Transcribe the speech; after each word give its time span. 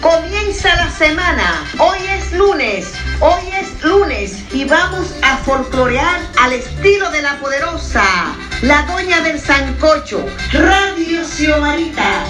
Comienza 0.00 0.74
la 0.76 0.90
semana. 0.90 1.64
Hoy 1.78 1.98
es 2.08 2.32
lunes. 2.32 2.92
Hoy 3.20 3.42
es 3.60 3.82
lunes 3.82 4.36
y 4.52 4.64
vamos 4.64 5.14
a 5.22 5.38
folclorear 5.38 6.20
al 6.40 6.52
estilo 6.52 7.10
de 7.10 7.22
la 7.22 7.38
poderosa, 7.40 8.04
la 8.62 8.82
doña 8.82 9.20
del 9.22 9.40
sancocho, 9.40 10.24
Radio 10.52 11.24
Xiomarita. 11.24 12.24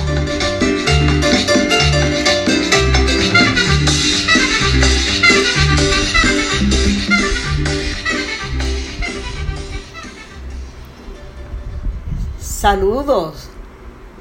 Saludos, 12.41 13.49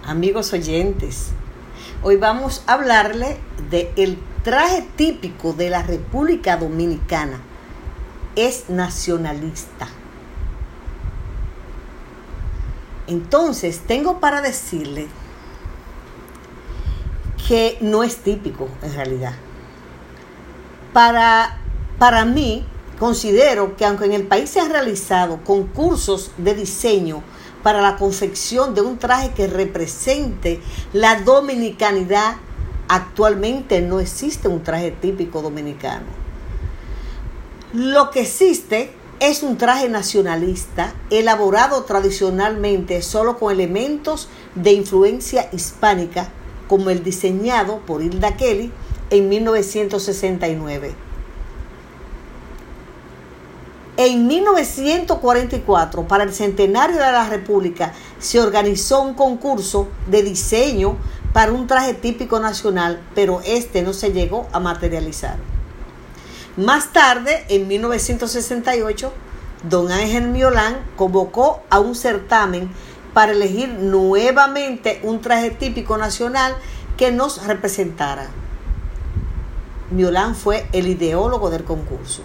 amigos 0.05 0.51
oyentes. 0.53 1.31
Hoy 2.07 2.17
vamos 2.17 2.61
a 2.67 2.73
hablarle 2.73 3.39
de 3.71 3.91
el 3.95 4.19
traje 4.43 4.83
típico 4.95 5.53
de 5.53 5.71
la 5.71 5.81
República 5.81 6.55
Dominicana. 6.55 7.39
Es 8.35 8.69
nacionalista. 8.69 9.87
Entonces, 13.07 13.79
tengo 13.87 14.19
para 14.19 14.43
decirle 14.43 15.07
que 17.47 17.79
no 17.81 18.03
es 18.03 18.17
típico 18.17 18.69
en 18.83 18.93
realidad. 18.93 19.33
Para, 20.93 21.57
para 21.97 22.23
mí, 22.23 22.67
considero 22.99 23.75
que 23.75 23.85
aunque 23.85 24.05
en 24.05 24.13
el 24.13 24.27
país 24.27 24.49
se 24.49 24.59
han 24.59 24.71
realizado 24.71 25.43
concursos 25.43 26.31
de 26.37 26.55
diseño 26.55 27.23
para 27.63 27.81
la 27.81 27.97
confección 27.97 28.75
de 28.75 28.81
un 28.81 28.97
traje 28.97 29.31
que 29.31 29.47
represente 29.47 30.61
la 30.93 31.21
dominicanidad, 31.21 32.35
actualmente 32.87 33.81
no 33.81 33.99
existe 33.99 34.47
un 34.47 34.63
traje 34.63 34.91
típico 34.91 35.41
dominicano. 35.41 36.05
Lo 37.73 38.11
que 38.11 38.21
existe 38.21 38.91
es 39.19 39.43
un 39.43 39.57
traje 39.57 39.89
nacionalista 39.89 40.93
elaborado 41.09 41.83
tradicionalmente 41.83 43.01
solo 43.01 43.37
con 43.37 43.51
elementos 43.51 44.29
de 44.55 44.73
influencia 44.73 45.49
hispánica, 45.51 46.29
como 46.67 46.89
el 46.89 47.03
diseñado 47.03 47.79
por 47.79 48.01
Hilda 48.01 48.37
Kelly 48.37 48.71
en 49.09 49.29
1969. 49.29 51.04
En 53.97 54.27
1944, 54.27 56.05
para 56.05 56.25
el 56.25 56.33
centenario 56.33 56.97
de 56.97 57.11
la 57.13 57.29
República, 57.29 57.93
se 58.19 58.41
organizó 58.41 59.01
un 59.01 59.13
concurso 59.13 59.87
de 60.07 60.21
diseño 60.21 60.97
para 61.31 61.53
un 61.53 61.65
traje 61.65 61.93
típico 61.93 62.41
nacional, 62.41 63.01
pero 63.15 63.39
este 63.45 63.83
no 63.83 63.93
se 63.93 64.11
llegó 64.11 64.47
a 64.51 64.59
materializar. 64.59 65.37
Más 66.57 66.91
tarde, 66.91 67.45
en 67.47 67.69
1968, 67.69 69.13
don 69.69 69.89
Ángel 69.89 70.27
Miolán 70.27 70.75
convocó 70.97 71.63
a 71.69 71.79
un 71.79 71.95
certamen 71.95 72.69
para 73.13 73.31
elegir 73.31 73.69
nuevamente 73.69 74.99
un 75.03 75.21
traje 75.21 75.51
típico 75.51 75.97
nacional 75.97 76.53
que 76.97 77.13
nos 77.13 77.47
representara. 77.47 78.27
Miolán 79.89 80.35
fue 80.35 80.67
el 80.73 80.87
ideólogo 80.89 81.49
del 81.49 81.63
concurso. 81.63 82.23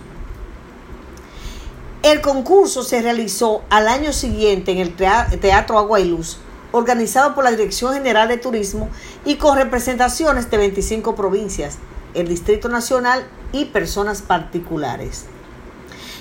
El 2.02 2.22
concurso 2.22 2.82
se 2.82 3.02
realizó 3.02 3.60
al 3.68 3.86
año 3.86 4.14
siguiente 4.14 4.72
en 4.72 4.78
el 4.78 4.94
Teatro 4.94 5.78
Agua 5.78 6.00
y 6.00 6.08
Luz, 6.08 6.38
organizado 6.72 7.34
por 7.34 7.44
la 7.44 7.50
Dirección 7.50 7.92
General 7.92 8.26
de 8.26 8.38
Turismo 8.38 8.88
y 9.26 9.36
con 9.36 9.58
representaciones 9.58 10.50
de 10.50 10.56
25 10.56 11.14
provincias, 11.14 11.76
el 12.14 12.26
Distrito 12.26 12.70
Nacional 12.70 13.26
y 13.52 13.66
personas 13.66 14.22
particulares. 14.22 15.26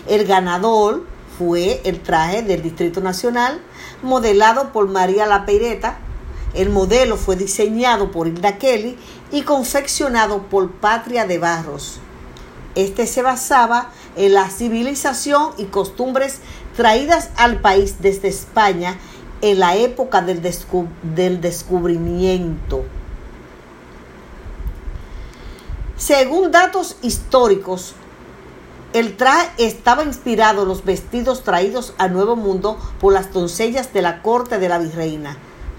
El 0.05 0.25
ganador 0.25 1.05
fue 1.37 1.79
el 1.85 2.01
traje 2.01 2.41
del 2.41 2.61
Distrito 2.61 2.99
Nacional, 2.99 3.61
modelado 4.03 4.73
por 4.73 4.89
María 4.89 5.27
La 5.27 5.45
Peireta. 5.45 5.97
El 6.53 6.71
modelo 6.71 7.15
fue 7.15 7.37
diseñado 7.37 8.11
por 8.11 8.27
Hilda 8.27 8.57
Kelly 8.57 8.97
y 9.31 9.43
confeccionado 9.43 10.41
por 10.49 10.71
Patria 10.71 11.25
de 11.25 11.37
Barros. 11.37 12.01
Este 12.75 13.07
se 13.07 13.21
basaba 13.21 13.91
en 14.19 14.33
la 14.33 14.49
civilización 14.49 15.53
y 15.57 15.65
costumbres 15.65 16.39
traídas 16.75 17.29
al 17.37 17.61
país 17.61 17.95
desde 18.01 18.27
España 18.27 18.97
en 19.41 19.59
la 19.59 19.77
época 19.77 20.21
del, 20.21 20.41
del 21.15 21.41
descubrimiento. 21.41 22.83
Según 25.95 26.51
datos 26.51 26.97
históricos, 27.01 27.95
el 28.91 29.15
traje 29.15 29.51
estaba 29.57 30.03
inspirado 30.03 30.63
en 30.63 30.67
los 30.67 30.83
vestidos 30.83 31.43
traídos 31.43 31.93
al 31.97 32.11
Nuevo 32.11 32.35
Mundo 32.35 32.77
por 32.99 33.13
las 33.13 33.31
doncellas 33.31 33.93
de 33.93 34.01
la 34.01 34.21
corte 34.21 34.59
de 34.59 34.67
la 34.67 34.79
virreina, 34.79 35.37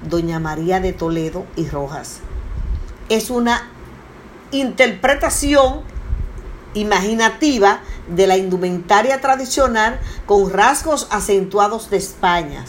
Doña 0.08 0.38
María 0.38 0.80
de 0.80 0.94
Toledo 0.94 1.44
y 1.56 1.68
Rojas. 1.68 2.20
Es 3.10 3.28
una 3.28 3.68
interpretación 4.50 5.82
imaginativa 6.74 7.80
de 8.14 8.26
la 8.26 8.36
indumentaria 8.36 9.20
tradicional 9.20 10.00
con 10.26 10.50
rasgos 10.50 11.06
acentuados 11.10 11.90
de 11.90 11.96
España. 11.96 12.64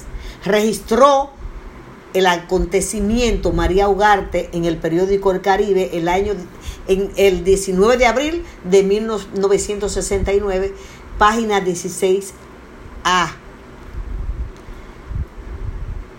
Registró 0.45 1.31
el 2.13 2.27
acontecimiento 2.27 3.51
María 3.51 3.87
Ugarte 3.87 4.49
en 4.53 4.65
el 4.65 4.77
periódico 4.77 5.31
El 5.31 5.41
Caribe 5.41 5.91
el 5.93 6.07
año 6.07 6.33
en 6.87 7.11
el 7.15 7.43
19 7.43 7.97
de 7.97 8.05
abril 8.05 8.45
de 8.63 8.83
1969, 8.83 10.73
página 11.17 11.61
16A. 11.63 12.33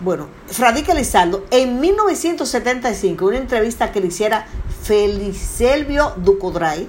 Bueno, 0.02 0.28
Fradique 0.48 0.94
Lizardo, 0.94 1.44
en 1.50 1.80
1975, 1.80 3.24
una 3.24 3.38
entrevista 3.38 3.92
que 3.92 4.00
le 4.00 4.08
hiciera 4.08 4.46
Felicelvio 4.82 6.14
Ducodray, 6.16 6.88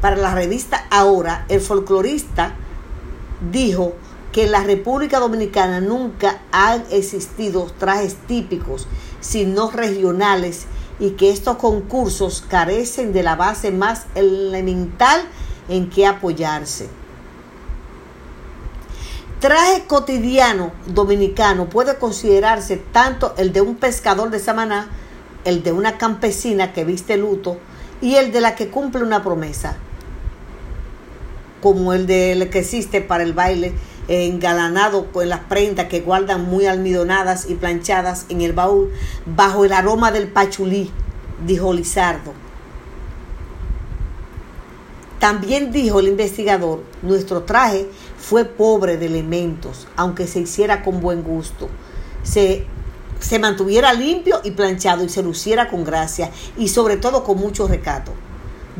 para 0.00 0.16
la 0.16 0.34
revista 0.34 0.86
Ahora, 0.90 1.44
el 1.48 1.60
folclorista 1.60 2.54
dijo 3.52 3.94
que 4.32 4.44
en 4.44 4.52
la 4.52 4.62
República 4.62 5.20
Dominicana 5.20 5.80
nunca 5.80 6.40
han 6.52 6.84
existido 6.90 7.70
trajes 7.78 8.16
típicos, 8.26 8.86
sino 9.20 9.70
regionales, 9.70 10.66
y 10.98 11.12
que 11.12 11.30
estos 11.30 11.56
concursos 11.56 12.44
carecen 12.46 13.12
de 13.12 13.22
la 13.22 13.34
base 13.34 13.70
más 13.70 14.06
elemental 14.14 15.22
en 15.68 15.88
que 15.88 16.06
apoyarse. 16.06 16.88
Traje 19.40 19.84
cotidiano 19.86 20.72
dominicano 20.86 21.70
puede 21.70 21.96
considerarse 21.96 22.76
tanto 22.76 23.32
el 23.38 23.54
de 23.54 23.62
un 23.62 23.76
pescador 23.76 24.28
de 24.28 24.38
Samaná, 24.38 24.90
el 25.44 25.62
de 25.62 25.72
una 25.72 25.96
campesina 25.96 26.74
que 26.74 26.84
viste 26.84 27.16
luto 27.16 27.56
y 28.02 28.16
el 28.16 28.32
de 28.32 28.42
la 28.42 28.54
que 28.54 28.68
cumple 28.68 29.02
una 29.02 29.22
promesa 29.22 29.78
como 31.60 31.92
el 31.92 32.06
de 32.06 32.48
que 32.50 32.60
existe 32.60 33.00
para 33.00 33.22
el 33.22 33.32
baile, 33.32 33.72
engalanado 34.08 35.12
con 35.12 35.28
las 35.28 35.40
prendas 35.40 35.86
que 35.86 36.00
guardan 36.00 36.44
muy 36.44 36.66
almidonadas 36.66 37.48
y 37.48 37.54
planchadas 37.54 38.26
en 38.28 38.40
el 38.40 38.52
baúl, 38.52 38.90
bajo 39.24 39.64
el 39.64 39.72
aroma 39.72 40.10
del 40.10 40.28
pachulí, 40.28 40.90
dijo 41.46 41.72
Lizardo. 41.72 42.32
También 45.20 45.70
dijo 45.70 46.00
el 46.00 46.08
investigador, 46.08 46.82
nuestro 47.02 47.42
traje 47.42 47.86
fue 48.18 48.46
pobre 48.46 48.96
de 48.96 49.06
elementos, 49.06 49.86
aunque 49.96 50.26
se 50.26 50.40
hiciera 50.40 50.82
con 50.82 51.00
buen 51.00 51.22
gusto. 51.22 51.68
Se, 52.22 52.66
se 53.20 53.38
mantuviera 53.38 53.92
limpio 53.92 54.40
y 54.44 54.52
planchado 54.52 55.04
y 55.04 55.10
se 55.10 55.22
luciera 55.22 55.68
con 55.68 55.84
gracia 55.84 56.30
y 56.56 56.68
sobre 56.68 56.96
todo 56.96 57.22
con 57.22 57.38
mucho 57.38 57.68
recato 57.68 58.12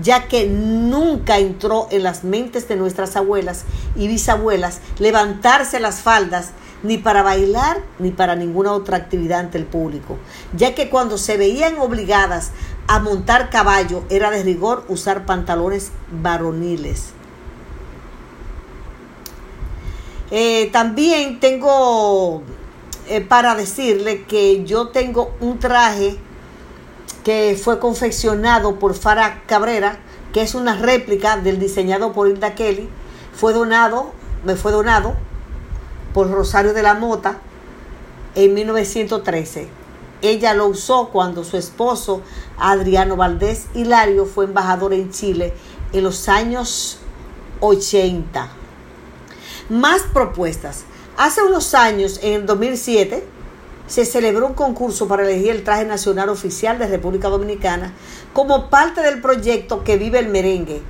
ya 0.02 0.28
que 0.28 0.46
nunca 0.46 1.38
entró 1.38 1.88
en 1.90 2.02
las 2.02 2.24
mentes 2.24 2.68
de 2.68 2.76
nuestras 2.76 3.16
abuelas 3.16 3.64
y 3.96 4.08
bisabuelas 4.08 4.80
levantarse 4.98 5.80
las 5.80 6.00
faldas 6.00 6.50
ni 6.82 6.98
para 6.98 7.22
bailar 7.22 7.82
ni 7.98 8.10
para 8.10 8.36
ninguna 8.36 8.72
otra 8.72 8.96
actividad 8.96 9.40
ante 9.40 9.58
el 9.58 9.66
público, 9.66 10.18
ya 10.56 10.74
que 10.74 10.88
cuando 10.88 11.18
se 11.18 11.36
veían 11.36 11.78
obligadas 11.78 12.52
a 12.86 12.98
montar 12.98 13.50
caballo 13.50 14.04
era 14.10 14.30
de 14.30 14.42
rigor 14.42 14.84
usar 14.88 15.26
pantalones 15.26 15.92
varoniles. 16.10 17.10
Eh, 20.30 20.70
también 20.72 21.40
tengo 21.40 22.42
eh, 23.08 23.20
para 23.20 23.56
decirle 23.56 24.22
que 24.22 24.64
yo 24.64 24.88
tengo 24.88 25.34
un 25.40 25.58
traje 25.58 26.18
que 27.24 27.58
fue 27.62 27.78
confeccionado 27.78 28.78
por 28.78 28.94
Farah 28.94 29.42
Cabrera, 29.46 29.98
que 30.32 30.42
es 30.42 30.54
una 30.54 30.76
réplica 30.76 31.36
del 31.36 31.58
diseñado 31.58 32.12
por 32.12 32.28
Hilda 32.28 32.54
Kelly. 32.54 32.88
Fue 33.34 33.52
donado, 33.52 34.12
me 34.44 34.56
fue 34.56 34.72
donado 34.72 35.14
por 36.14 36.30
Rosario 36.30 36.72
de 36.72 36.82
la 36.82 36.94
Mota 36.94 37.38
en 38.34 38.54
1913. 38.54 39.68
ella 40.22 40.54
lo 40.54 40.66
usó 40.66 41.08
cuando 41.08 41.44
su 41.44 41.56
esposo 41.56 42.22
Adriano 42.58 43.16
Valdés 43.16 43.66
Hilario 43.74 44.26
fue 44.26 44.44
embajador 44.44 44.92
en 44.92 45.10
Chile 45.10 45.54
en 45.92 46.04
los 46.04 46.28
años 46.28 46.98
80. 47.60 48.48
Más 49.68 50.02
propuestas. 50.12 50.84
Hace 51.16 51.42
unos 51.42 51.74
años, 51.74 52.18
en 52.22 52.32
el 52.34 52.46
2007, 52.46 53.26
se 53.90 54.04
celebró 54.04 54.46
un 54.46 54.54
concurso 54.54 55.08
para 55.08 55.24
elegir 55.24 55.50
el 55.50 55.64
traje 55.64 55.84
nacional 55.84 56.28
oficial 56.28 56.78
de 56.78 56.86
República 56.86 57.28
Dominicana 57.28 57.92
como 58.32 58.70
parte 58.70 59.02
del 59.02 59.20
proyecto 59.20 59.82
Que 59.82 59.96
Vive 59.96 60.20
el 60.20 60.28
Merengue, 60.28 60.80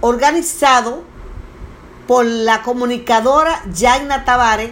organizado 0.00 1.02
por 2.08 2.24
la 2.24 2.62
comunicadora 2.62 3.62
Jaina 3.78 4.24
Tavares 4.24 4.70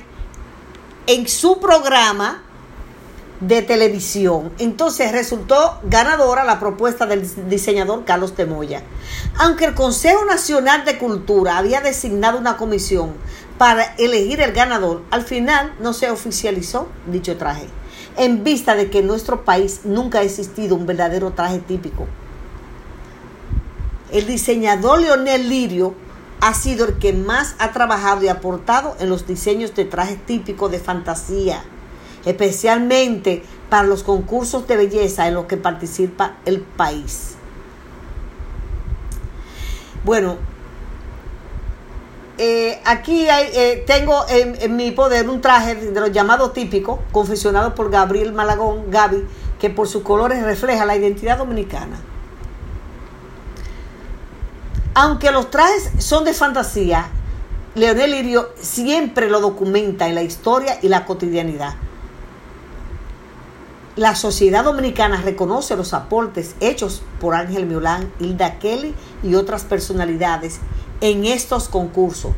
en 1.06 1.28
su 1.28 1.60
programa 1.60 2.42
de 3.40 3.60
televisión. 3.60 4.52
Entonces 4.58 5.12
resultó 5.12 5.80
ganadora 5.82 6.44
la 6.44 6.58
propuesta 6.60 7.04
del 7.04 7.28
diseñador 7.50 8.06
Carlos 8.06 8.34
Temoya. 8.34 8.82
Aunque 9.36 9.66
el 9.66 9.74
Consejo 9.74 10.24
Nacional 10.24 10.86
de 10.86 10.96
Cultura 10.96 11.58
había 11.58 11.82
designado 11.82 12.38
una 12.38 12.56
comisión 12.56 13.12
para 13.60 13.94
elegir 13.98 14.40
el 14.40 14.52
ganador, 14.52 15.02
al 15.10 15.20
final 15.20 15.74
no 15.80 15.92
se 15.92 16.10
oficializó 16.10 16.88
dicho 17.04 17.36
traje, 17.36 17.66
en 18.16 18.42
vista 18.42 18.74
de 18.74 18.88
que 18.88 19.00
en 19.00 19.06
nuestro 19.06 19.44
país 19.44 19.82
nunca 19.84 20.20
ha 20.20 20.22
existido 20.22 20.74
un 20.74 20.86
verdadero 20.86 21.32
traje 21.32 21.58
típico. 21.58 22.06
El 24.10 24.26
diseñador 24.26 25.02
Leonel 25.02 25.50
Lirio 25.50 25.94
ha 26.40 26.54
sido 26.54 26.86
el 26.86 26.94
que 26.94 27.12
más 27.12 27.54
ha 27.58 27.72
trabajado 27.72 28.22
y 28.22 28.28
aportado 28.28 28.96
en 28.98 29.10
los 29.10 29.26
diseños 29.26 29.74
de 29.74 29.84
trajes 29.84 30.24
típicos 30.24 30.70
de 30.70 30.78
fantasía, 30.78 31.62
especialmente 32.24 33.42
para 33.68 33.86
los 33.86 34.04
concursos 34.04 34.66
de 34.68 34.78
belleza 34.78 35.28
en 35.28 35.34
los 35.34 35.44
que 35.44 35.58
participa 35.58 36.38
el 36.46 36.60
país. 36.62 37.34
Bueno, 40.02 40.38
eh, 42.42 42.80
aquí 42.86 43.26
eh, 43.28 43.84
tengo 43.86 44.24
en, 44.30 44.74
mi 44.74 44.92
poder 44.92 45.28
un 45.28 45.42
traje 45.42 45.74
de 45.74 46.00
los 46.00 46.10
llamados 46.10 46.54
típicos, 46.54 46.98
confeccionado 47.12 47.74
por 47.74 47.90
Gabriel 47.90 48.32
Malagón, 48.32 48.90
Gaby, 48.90 49.26
que 49.58 49.68
por 49.68 49.86
sus 49.86 50.02
colores 50.02 50.42
refleja 50.42 50.86
la 50.86 50.96
identidad 50.96 51.36
dominicana. 51.36 52.00
Aunque 54.94 55.30
los 55.32 55.50
trajes 55.50 55.90
son 55.98 56.24
de 56.24 56.32
fantasía, 56.32 57.08
Leonel 57.74 58.12
Lirio 58.12 58.48
siempre 58.58 59.28
lo 59.28 59.40
documenta 59.40 60.08
en 60.08 60.14
la 60.14 60.22
historia 60.22 60.78
y 60.80 60.88
la 60.88 61.04
cotidianidad. 61.04 61.74
La 63.96 64.14
sociedad 64.14 64.64
dominicana 64.64 65.20
reconoce 65.20 65.76
los 65.76 65.92
aportes 65.92 66.54
hechos 66.60 67.02
por 67.20 67.34
Ángel 67.34 67.66
Miolán, 67.66 68.10
Hilda 68.18 68.58
Kelly 68.58 68.94
y 69.22 69.34
otras 69.34 69.64
personalidades 69.64 70.60
en 71.00 71.24
estos 71.24 71.68
concursos. 71.68 72.32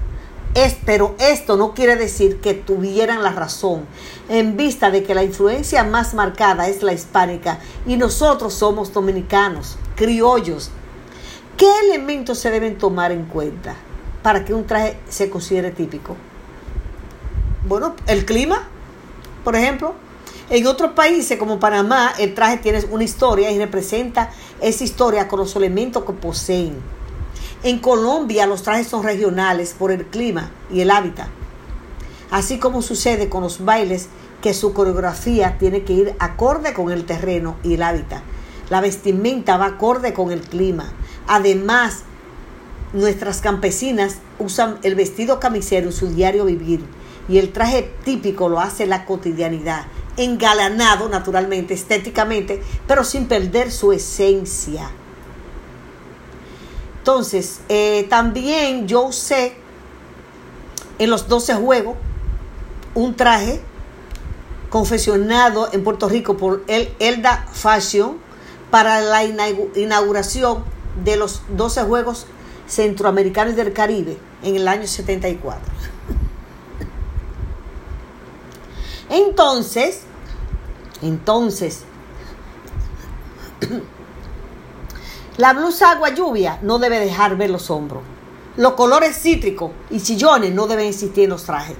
Es, 0.54 0.76
pero 0.84 1.14
esto 1.18 1.56
no 1.56 1.72
quiere 1.72 1.96
decir 1.96 2.40
que 2.40 2.52
tuvieran 2.52 3.22
la 3.22 3.30
razón, 3.30 3.86
en 4.28 4.56
vista 4.56 4.90
de 4.90 5.02
que 5.02 5.14
la 5.14 5.24
influencia 5.24 5.82
más 5.82 6.12
marcada 6.12 6.68
es 6.68 6.82
la 6.82 6.92
hispánica 6.92 7.58
y 7.86 7.96
nosotros 7.96 8.52
somos 8.52 8.92
dominicanos, 8.92 9.78
criollos, 9.96 10.70
¿Qué 11.62 11.70
elementos 11.84 12.40
se 12.40 12.50
deben 12.50 12.76
tomar 12.76 13.12
en 13.12 13.26
cuenta 13.26 13.76
para 14.22 14.44
que 14.44 14.52
un 14.52 14.66
traje 14.66 14.98
se 15.08 15.30
considere 15.30 15.70
típico? 15.70 16.16
Bueno, 17.68 17.94
el 18.06 18.24
clima, 18.24 18.68
por 19.44 19.54
ejemplo. 19.54 19.94
En 20.50 20.66
otros 20.66 20.90
países 20.90 21.38
como 21.38 21.60
Panamá, 21.60 22.14
el 22.18 22.34
traje 22.34 22.56
tiene 22.56 22.84
una 22.90 23.04
historia 23.04 23.50
y 23.52 23.58
representa 23.58 24.30
esa 24.60 24.82
historia 24.82 25.28
con 25.28 25.38
los 25.38 25.54
elementos 25.54 26.04
que 26.04 26.12
poseen. 26.12 26.74
En 27.64 27.78
Colombia 27.78 28.46
los 28.46 28.64
trajes 28.64 28.88
son 28.88 29.04
regionales 29.04 29.74
por 29.78 29.92
el 29.92 30.04
clima 30.06 30.50
y 30.68 30.80
el 30.80 30.90
hábitat. 30.90 31.28
Así 32.32 32.58
como 32.58 32.82
sucede 32.82 33.28
con 33.28 33.44
los 33.44 33.64
bailes, 33.64 34.08
que 34.40 34.52
su 34.52 34.72
coreografía 34.72 35.58
tiene 35.58 35.84
que 35.84 35.92
ir 35.92 36.14
acorde 36.18 36.74
con 36.74 36.90
el 36.90 37.04
terreno 37.04 37.56
y 37.62 37.74
el 37.74 37.82
hábitat. 37.82 38.20
La 38.68 38.80
vestimenta 38.80 39.58
va 39.58 39.66
acorde 39.66 40.12
con 40.12 40.32
el 40.32 40.40
clima. 40.40 40.92
Además, 41.28 42.02
nuestras 42.92 43.40
campesinas 43.40 44.16
usan 44.40 44.78
el 44.82 44.96
vestido 44.96 45.38
camisero 45.38 45.86
en 45.86 45.92
su 45.92 46.08
diario 46.08 46.46
vivir 46.46 46.80
y 47.28 47.38
el 47.38 47.52
traje 47.52 47.94
típico 48.04 48.48
lo 48.48 48.58
hace 48.58 48.86
la 48.86 49.04
cotidianidad, 49.04 49.84
engalanado 50.16 51.08
naturalmente, 51.08 51.74
estéticamente, 51.74 52.60
pero 52.88 53.04
sin 53.04 53.26
perder 53.26 53.70
su 53.70 53.92
esencia. 53.92 54.90
Entonces, 57.02 57.62
eh, 57.68 58.06
también 58.08 58.86
yo 58.86 59.02
usé 59.02 59.56
en 61.00 61.10
los 61.10 61.26
12 61.26 61.54
juegos 61.56 61.96
un 62.94 63.16
traje 63.16 63.60
confeccionado 64.70 65.68
en 65.72 65.82
Puerto 65.82 66.08
Rico 66.08 66.36
por 66.36 66.62
el 66.68 66.94
Elda 67.00 67.48
Fashion 67.50 68.18
para 68.70 69.00
la 69.00 69.24
inauguración 69.24 70.62
de 71.04 71.16
los 71.16 71.42
12 71.56 71.82
Juegos 71.82 72.26
Centroamericanos 72.68 73.56
del 73.56 73.72
Caribe 73.72 74.16
en 74.44 74.54
el 74.54 74.68
año 74.68 74.86
74. 74.86 75.60
Entonces, 79.10 80.02
entonces, 81.02 81.82
la 85.38 85.54
blusa 85.54 85.92
agua 85.92 86.10
lluvia 86.10 86.58
no 86.62 86.78
debe 86.78 87.00
dejar 87.00 87.36
ver 87.36 87.50
los 87.50 87.70
hombros. 87.70 88.02
Los 88.56 88.74
colores 88.74 89.16
cítricos 89.16 89.70
y 89.88 90.00
sillones 90.00 90.52
no 90.52 90.66
deben 90.66 90.88
existir 90.88 91.24
en 91.24 91.30
los 91.30 91.44
trajes. 91.44 91.76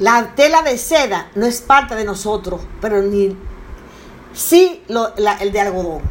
La 0.00 0.34
tela 0.34 0.62
de 0.62 0.76
seda 0.76 1.30
no 1.36 1.46
es 1.46 1.60
parte 1.60 1.94
de 1.94 2.04
nosotros, 2.04 2.60
pero 2.80 3.00
ni 3.00 3.36
sí 4.32 4.82
el 4.88 5.52
de 5.52 5.60
algodón. 5.60 6.02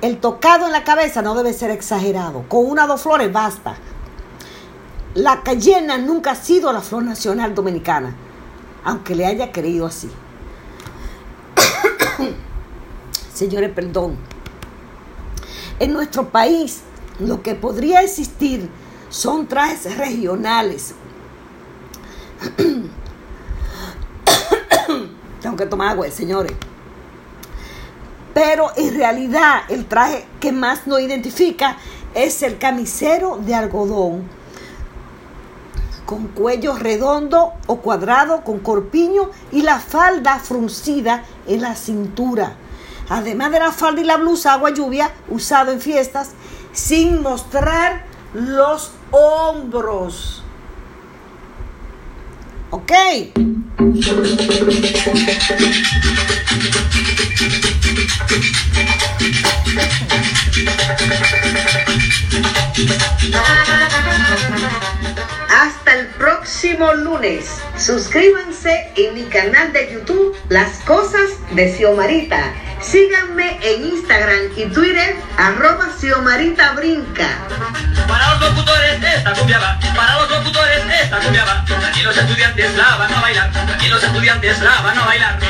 El 0.00 0.18
tocado 0.18 0.66
en 0.66 0.72
la 0.72 0.82
cabeza 0.82 1.22
no 1.22 1.34
debe 1.34 1.52
ser 1.52 1.70
exagerado. 1.70 2.44
Con 2.48 2.66
una 2.66 2.84
o 2.84 2.88
dos 2.88 3.02
flores 3.02 3.32
basta. 3.32 3.76
La 5.14 5.42
cayena 5.42 5.96
nunca 5.96 6.32
ha 6.32 6.34
sido 6.34 6.72
la 6.72 6.80
flor 6.80 7.04
nacional 7.04 7.54
dominicana, 7.54 8.16
aunque 8.82 9.14
le 9.14 9.26
haya 9.26 9.52
creído 9.52 9.86
así. 9.86 10.10
Señores, 13.34 13.70
perdón. 13.74 14.16
En 15.80 15.92
nuestro 15.92 16.30
país 16.30 16.82
lo 17.18 17.42
que 17.42 17.54
podría 17.56 18.00
existir 18.02 18.70
son 19.08 19.46
trajes 19.48 19.96
regionales. 19.98 20.94
Tengo 25.42 25.56
que 25.56 25.66
tomar 25.66 25.90
agua, 25.90 26.08
señores. 26.10 26.52
Pero 28.32 28.70
en 28.76 28.94
realidad 28.96 29.62
el 29.68 29.86
traje 29.86 30.24
que 30.40 30.52
más 30.52 30.86
nos 30.86 31.00
identifica 31.00 31.76
es 32.14 32.42
el 32.42 32.58
camisero 32.58 33.38
de 33.38 33.54
algodón 33.54 34.28
con 36.06 36.28
cuello 36.28 36.76
redondo 36.76 37.54
o 37.66 37.76
cuadrado 37.80 38.44
con 38.44 38.58
corpiño 38.60 39.30
y 39.52 39.62
la 39.62 39.78
falda 39.78 40.38
fruncida 40.38 41.24
en 41.46 41.62
la 41.62 41.74
cintura. 41.74 42.56
Además 43.08 43.52
de 43.52 43.60
la 43.60 43.72
falda 43.72 44.00
y 44.00 44.04
la 44.04 44.16
blusa 44.16 44.54
agua 44.54 44.70
lluvia 44.70 45.12
usado 45.28 45.72
en 45.72 45.80
fiestas 45.80 46.30
sin 46.72 47.22
mostrar 47.22 48.04
los 48.32 48.92
hombros. 49.10 50.42
¿Ok? 52.70 52.92
Hasta 65.50 65.94
el 65.94 66.06
próximo 66.18 66.92
lunes. 66.94 67.44
Suscríbanse 67.78 68.92
en 68.96 69.14
mi 69.14 69.22
canal 69.24 69.72
de 69.72 69.92
YouTube 69.92 70.34
Las 70.48 70.78
Cosas 70.80 71.30
de 71.54 71.72
Xiomarita. 71.72 72.52
Síganme 72.84 73.58
en 73.62 73.86
Instagram 73.86 74.50
y 74.56 74.66
Twitter 74.66 75.16
arroba 75.38 75.88
Xiomarita 75.98 76.74
Brinca. 76.74 77.38
Para 78.06 78.34
los 78.34 78.50
locutores 78.50 79.02
esta 79.02 79.32
cumbia 79.32 79.58
va, 79.58 79.80
para 79.96 80.20
los 80.20 80.30
locutores 80.30 80.82
esta 81.02 81.18
cumbia 81.18 81.44
va. 81.44 81.64
Aquí 81.88 82.02
los 82.02 82.16
estudiantes 82.16 82.76
la 82.76 82.96
van 82.96 83.14
a 83.14 83.20
bailar, 83.20 83.50
aquí 83.74 83.88
los 83.88 84.04
estudiantes 84.04 84.60
la 84.60 84.80
van 84.82 84.98
a 84.98 85.06
bailar. 85.06 85.40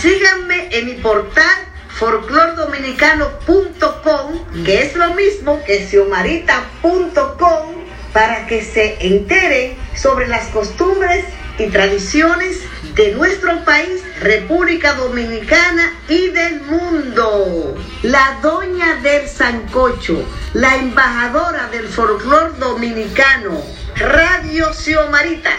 Síganme 0.00 0.68
en 0.70 0.84
mi 0.84 0.94
portal 0.94 1.66
folclordominicano.com, 1.88 4.64
que 4.64 4.82
es 4.82 4.94
lo 4.94 5.14
mismo 5.14 5.64
que 5.64 5.88
xiomarita.com, 5.88 7.74
para 8.12 8.46
que 8.46 8.62
se 8.62 8.98
enteren 9.00 9.76
sobre 9.96 10.28
las 10.28 10.46
costumbres 10.48 11.24
y 11.58 11.68
tradiciones 11.68 12.58
de 12.98 13.12
nuestro 13.12 13.64
país, 13.64 14.02
República 14.20 14.94
Dominicana 14.94 15.92
y 16.08 16.30
del 16.30 16.60
mundo. 16.62 17.76
La 18.02 18.40
doña 18.42 18.96
del 18.96 19.28
Sancocho, 19.28 20.28
la 20.52 20.74
embajadora 20.74 21.68
del 21.68 21.86
folclor 21.86 22.58
dominicano, 22.58 23.62
Radio 23.94 24.74
Xiomarita. 24.74 25.52